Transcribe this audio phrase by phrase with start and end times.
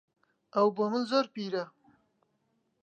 [0.53, 1.63] ئەو بۆ من زۆر پیرە.